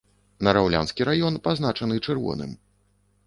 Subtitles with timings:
[0.45, 2.57] Нараўлянскі раён пазначаны чырвоным.